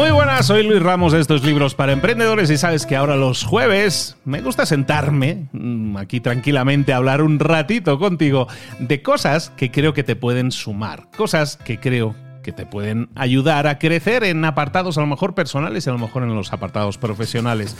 [0.00, 3.44] Muy buenas, soy Luis Ramos de estos libros para emprendedores y sabes que ahora los
[3.44, 8.48] jueves me gusta sentarme mm, aquí tranquilamente a hablar un ratito contigo
[8.78, 13.66] de cosas que creo que te pueden sumar, cosas que creo que te pueden ayudar
[13.66, 16.96] a crecer en apartados a lo mejor personales y a lo mejor en los apartados
[16.96, 17.76] profesionales.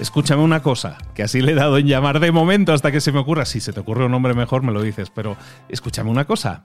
[0.00, 3.12] Escúchame una cosa, que así le he dado en llamar de momento hasta que se
[3.12, 3.44] me ocurra.
[3.44, 5.36] Si se te ocurre un nombre mejor, me lo dices, pero
[5.68, 6.64] escúchame una cosa.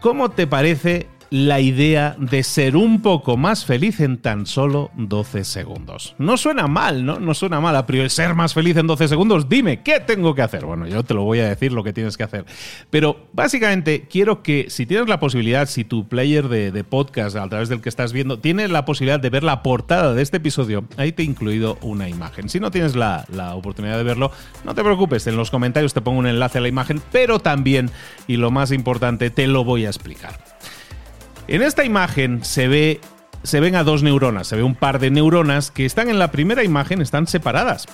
[0.00, 5.44] ¿Cómo te parece la idea de ser un poco más feliz en tan solo 12
[5.44, 6.14] segundos.
[6.18, 7.18] No suena mal, ¿no?
[7.18, 9.48] No suena mal a priori ser más feliz en 12 segundos.
[9.48, 10.64] Dime, ¿qué tengo que hacer?
[10.64, 12.44] Bueno, yo te lo voy a decir lo que tienes que hacer.
[12.90, 17.68] Pero básicamente quiero que si tienes la posibilidad, si tu player de, podcast a través
[17.68, 21.10] del que estás viendo tiene la posibilidad de ver la portada de este episodio, ahí
[21.10, 22.48] te he incluido una imagen.
[22.48, 24.30] Si no tienes la, la oportunidad de verlo,
[24.64, 27.90] no te preocupes, en los comentarios te pongo un enlace a la imagen, pero también,
[28.28, 30.55] y lo más importante, te lo voy a explicar.
[31.48, 33.00] En esta imagen se ve
[33.42, 36.32] se ven a dos neuronas, se ve un par de neuronas que están en la
[36.32, 37.86] primera imagen, están separadas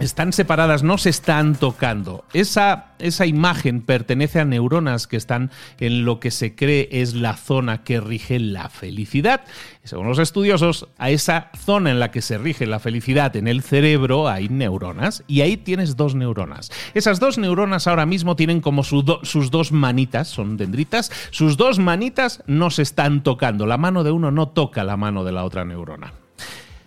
[0.00, 2.24] están separadas, no se están tocando.
[2.32, 7.36] Esa, esa, imagen pertenece a neuronas que están en lo que se cree es la
[7.36, 9.42] zona que rige la felicidad.
[9.84, 13.62] Según los estudiosos, a esa zona en la que se rige la felicidad en el
[13.62, 16.70] cerebro hay neuronas y ahí tienes dos neuronas.
[16.94, 22.42] Esas dos neuronas ahora mismo tienen como sus dos manitas, son dendritas, sus dos manitas
[22.46, 23.66] no se están tocando.
[23.66, 26.14] La mano de uno no toca la mano de la otra neurona.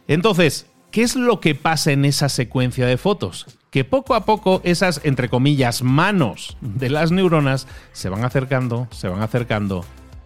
[0.07, 3.47] Entonces, ¿Qué es lo que pasa en esa secuencia de fotos?
[3.71, 9.07] Que poco a poco esas, entre comillas, manos de las neuronas se van acercando, se
[9.07, 9.83] van acercando,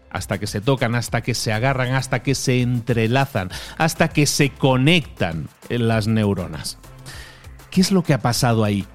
[0.09, 4.49] hasta que se tocan, hasta que se agarran, hasta que se entrelazan, hasta que se
[4.49, 6.79] conectan las neuronas.
[7.71, 8.85] ¿Qué es lo que ha pasado ahí?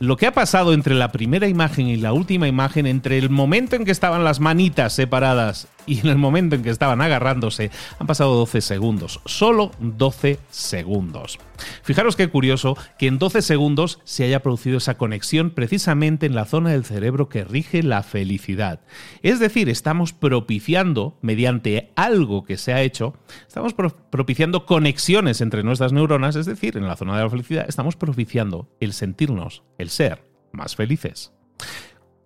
[0.00, 3.76] Lo que ha pasado entre la primera imagen y la última imagen, entre el momento
[3.76, 8.06] en que estaban las manitas separadas y en el momento en que estaban agarrándose han
[8.06, 11.38] pasado 12 segundos, solo 12 segundos.
[11.82, 16.44] Fijaros qué curioso que en 12 segundos se haya producido esa conexión precisamente en la
[16.44, 18.80] zona del cerebro que rige la felicidad.
[19.22, 23.14] Es decir, estamos propiciando, mediante algo que se ha hecho,
[23.46, 27.96] estamos propiciando conexiones entre nuestras neuronas, es decir, en la zona de la felicidad estamos
[27.96, 31.32] propiciando el sentirnos, el ser más felices.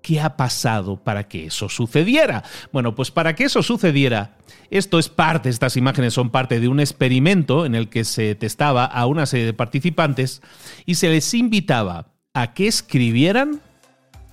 [0.08, 2.42] ¿Qué ha pasado para que eso sucediera?
[2.72, 4.38] Bueno, pues para que eso sucediera,
[4.70, 8.86] esto es parte, estas imágenes son parte de un experimento en el que se testaba
[8.86, 10.40] a una serie de participantes
[10.86, 13.60] y se les invitaba a que escribieran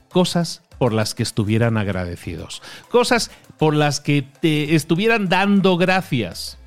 [0.07, 6.57] cosas por las que estuvieran agradecidos, cosas por las que te estuvieran dando gracias.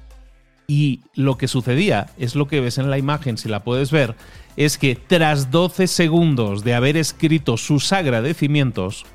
[0.67, 4.17] Y lo que sucedía es lo que ves en la imagen, si la puedes ver,
[4.59, 9.07] es que tras 12 segundos de haber escrito sus agradecimientos,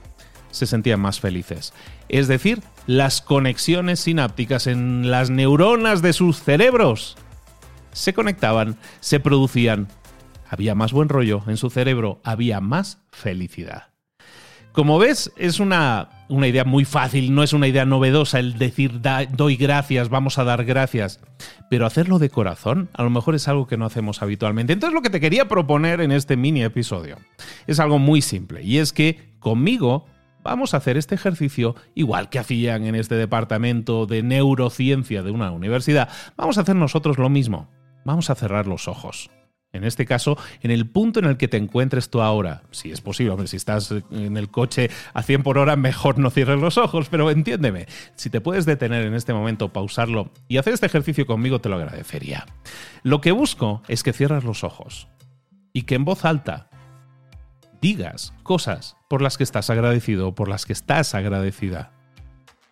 [0.51, 1.73] se sentían más felices.
[2.07, 7.17] es decir, las conexiones sinápticas en las neuronas de sus cerebros
[7.91, 9.89] se conectaban, se producían,
[10.47, 13.89] había más buen rollo en su cerebro, había más felicidad.
[14.71, 19.01] Como ves, es una, una idea muy fácil, no es una idea novedosa el decir
[19.31, 21.19] doy gracias, vamos a dar gracias,
[21.69, 24.73] pero hacerlo de corazón a lo mejor es algo que no hacemos habitualmente.
[24.73, 27.17] Entonces lo que te quería proponer en este mini episodio
[27.67, 30.05] es algo muy simple y es que conmigo
[30.43, 35.51] vamos a hacer este ejercicio igual que hacían en este departamento de neurociencia de una
[35.51, 37.69] universidad, vamos a hacer nosotros lo mismo,
[38.05, 39.29] vamos a cerrar los ojos.
[39.73, 43.01] En este caso, en el punto en el que te encuentres tú ahora, si es
[43.01, 47.07] posible, si estás en el coche a 100 por hora, mejor no cierres los ojos,
[47.09, 51.59] pero entiéndeme, si te puedes detener en este momento, pausarlo y hacer este ejercicio conmigo,
[51.59, 52.45] te lo agradecería.
[53.01, 55.07] Lo que busco es que cierres los ojos
[55.73, 56.69] y que en voz alta
[57.81, 61.91] digas cosas por las que estás agradecido o por las que estás agradecida.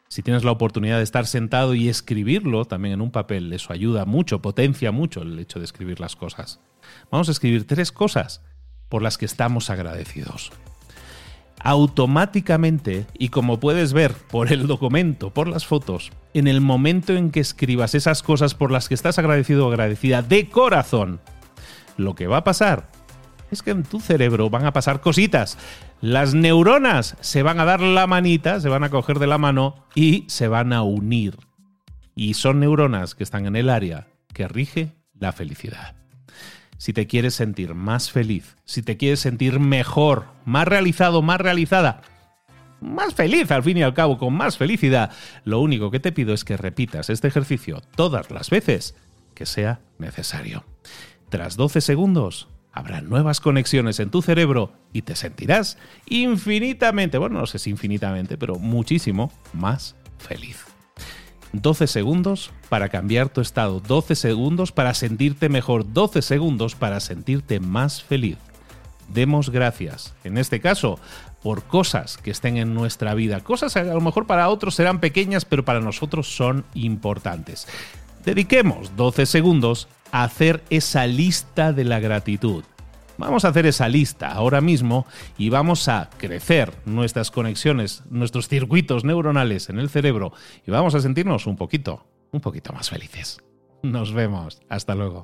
[0.08, 4.06] Si tienes la oportunidad de estar sentado y escribirlo también en un papel, eso ayuda
[4.06, 6.60] mucho, potencia mucho el hecho de escribir las cosas.
[7.12, 8.42] Vamos a escribir tres cosas
[8.92, 10.52] por las que estamos agradecidos.
[11.64, 17.32] Automáticamente, y como puedes ver por el documento, por las fotos, en el momento en
[17.32, 21.22] que escribas esas cosas por las que estás agradecido o agradecida de corazón,
[21.98, 22.90] lo que va a pasar
[23.52, 25.58] es que en tu cerebro van a pasar cositas.
[26.00, 29.86] Las neuronas se van a dar la manita, se van a coger de la mano
[29.94, 31.38] y se van a unir.
[32.16, 36.01] Y son neuronas que están en el área que rige la felicidad
[36.82, 42.02] si te quieres sentir más feliz, si te quieres sentir mejor, más realizado, más realizada,
[42.80, 45.12] más feliz al fin y al cabo, con más felicidad,
[45.44, 48.96] lo único que te pido es que repitas este ejercicio todas las veces
[49.36, 50.66] que sea necesario.
[51.30, 57.46] Tras 12 segundos, habrá nuevas conexiones en tu cerebro y te sentirás infinitamente, bueno, no
[57.46, 60.71] sé si infinitamente, pero muchísimo más feliz.
[61.54, 67.60] 12 segundos para cambiar tu estado, 12 segundos para sentirte mejor, 12 segundos para sentirte
[67.60, 68.38] más feliz.
[69.10, 71.00] Demos gracias, en este caso,
[71.44, 75.00] por cosas que estén en nuestra vida, cosas que a lo mejor para otros serán
[75.00, 77.68] pequeñas, pero para nosotros son importantes.
[78.24, 82.64] Dediquemos 12 segundos a hacer esa lista de la gratitud.
[83.22, 85.06] Vamos a hacer esa lista ahora mismo
[85.38, 90.34] y vamos a crecer nuestras conexiones, nuestros circuitos neuronales en el cerebro
[90.66, 93.40] y vamos a sentirnos un poquito, un poquito más felices.
[93.84, 94.60] Nos vemos.
[94.70, 95.24] Hasta luego.